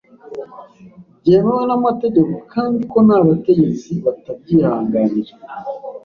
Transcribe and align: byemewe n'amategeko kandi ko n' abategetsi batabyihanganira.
byemewe 1.21 1.63
n'amategeko 1.67 2.35
kandi 2.53 2.79
ko 2.91 2.97
n' 3.07 3.13
abategetsi 3.19 3.89
batabyihanganira. 4.05 5.33